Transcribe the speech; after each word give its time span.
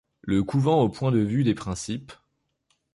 Le 0.23 0.41
couvent 0.41 0.81
au 0.81 0.89
point 0.89 1.11
de 1.11 1.19
vue 1.19 1.43
des 1.43 1.53
principes 1.53 2.11